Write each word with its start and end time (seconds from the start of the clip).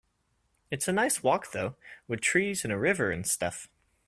It's 0.71 0.87
a 0.87 0.91
nice 0.91 1.21
walk 1.21 1.51
though, 1.51 1.75
with 2.07 2.21
trees 2.21 2.63
and 2.63 2.73
a 2.73 2.79
river 2.79 3.11
and 3.11 3.23
stuff. 3.23 3.67